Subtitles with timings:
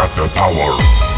[0.00, 1.09] got the power.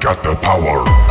[0.00, 1.09] Got the power.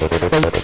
[0.00, 0.59] Gracias.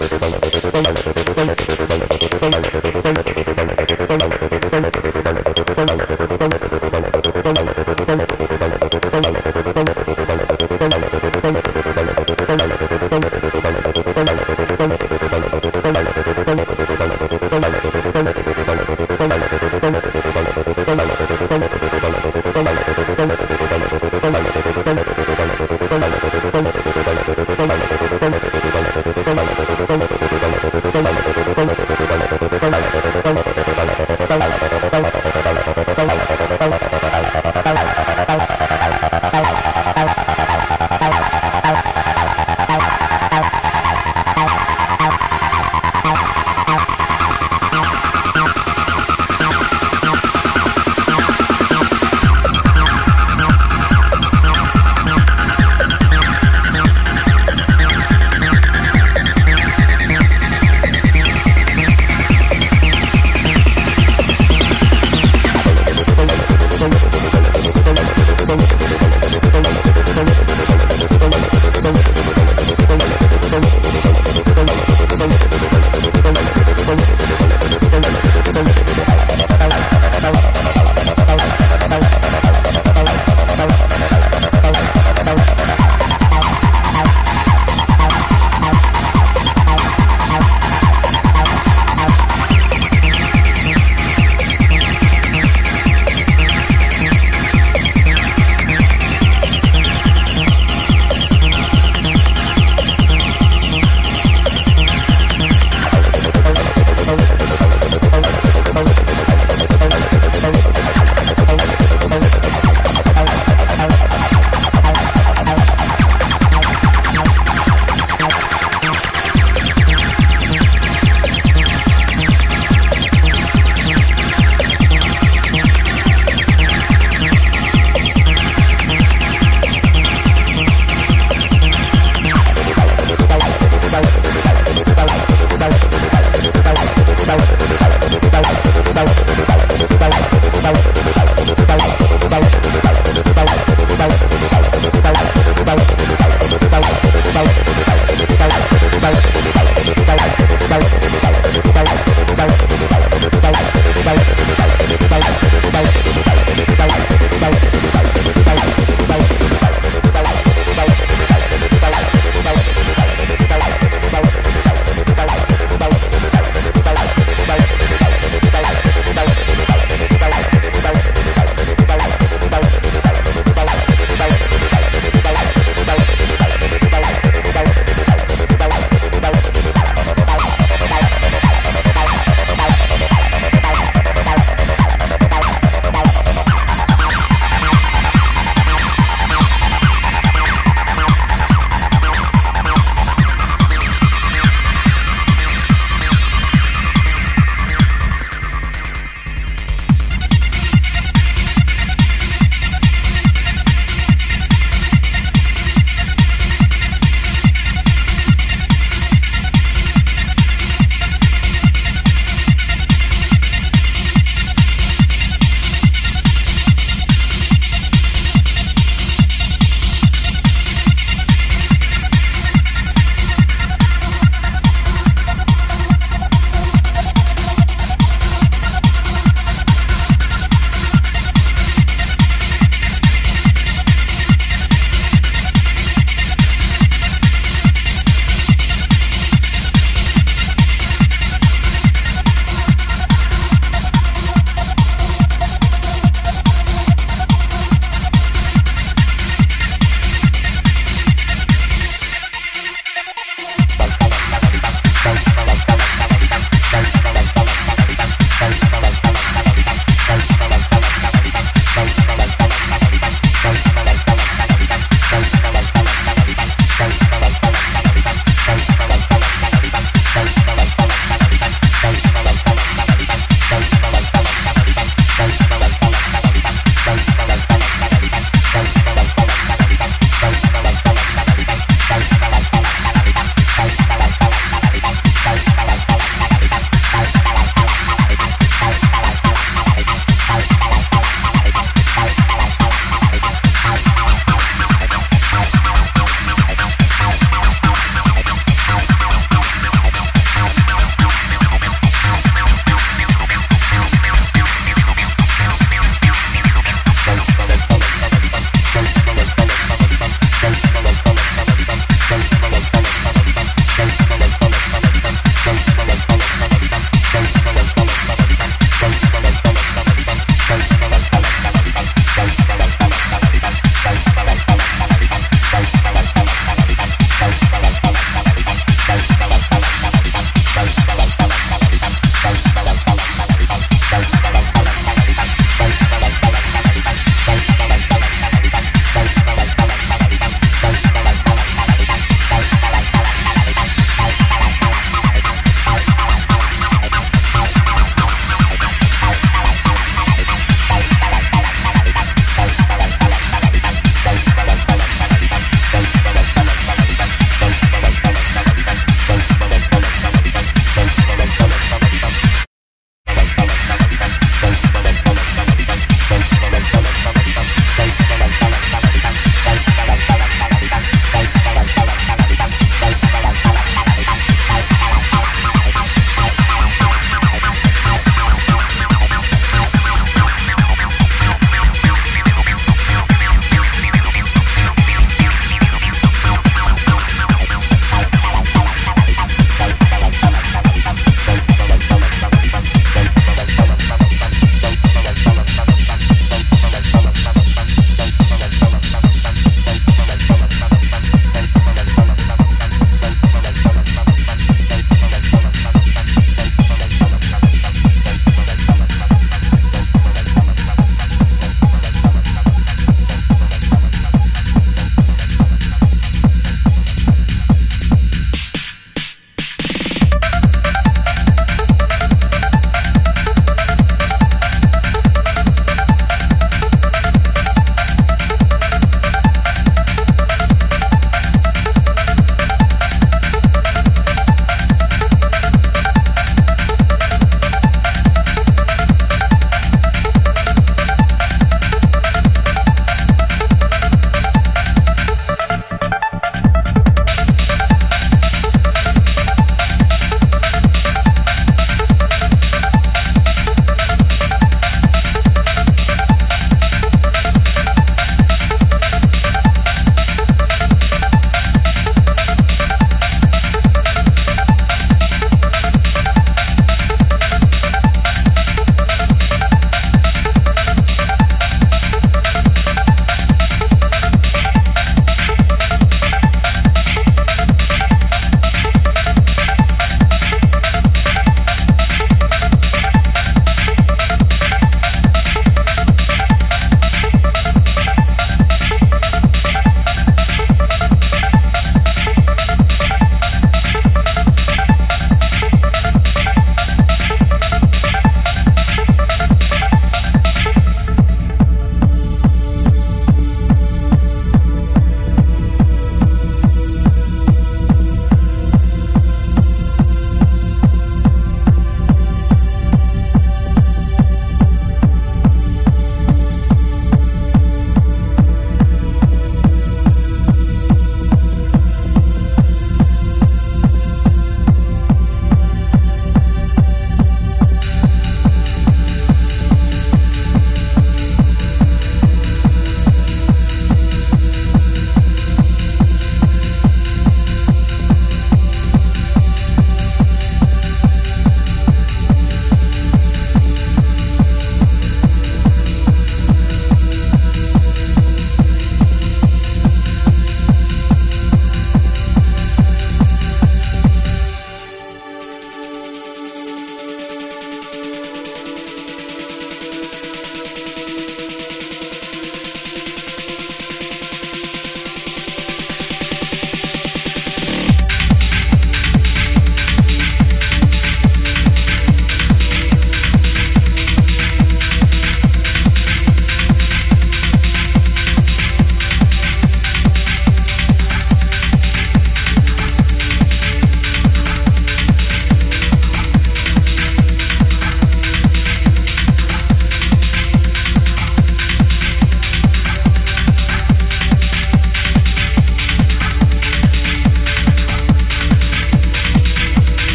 [149.07, 149.36] Bye.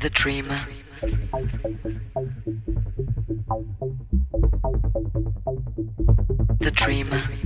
[0.00, 0.60] The Dreamer.
[6.60, 7.37] The Dreamer.